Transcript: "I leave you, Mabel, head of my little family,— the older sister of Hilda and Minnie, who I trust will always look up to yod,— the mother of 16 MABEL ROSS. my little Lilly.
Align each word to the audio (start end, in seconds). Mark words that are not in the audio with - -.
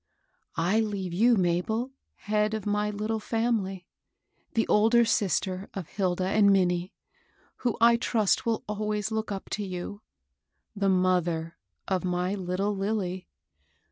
"I 0.73 0.79
leave 0.79 1.13
you, 1.13 1.35
Mabel, 1.35 1.91
head 2.15 2.55
of 2.55 2.65
my 2.65 2.89
little 2.89 3.19
family,— 3.19 3.85
the 4.55 4.67
older 4.67 5.05
sister 5.05 5.69
of 5.75 5.89
Hilda 5.89 6.23
and 6.25 6.51
Minnie, 6.51 6.91
who 7.57 7.77
I 7.79 7.97
trust 7.97 8.43
will 8.43 8.63
always 8.67 9.11
look 9.11 9.31
up 9.31 9.47
to 9.51 9.63
yod,— 9.63 9.99
the 10.75 10.89
mother 10.89 11.55
of 11.87 12.01
16 12.01 12.09
MABEL 12.11 12.17
ROSS. 12.17 12.19
my 12.19 12.33
little 12.33 12.75
Lilly. 12.75 13.27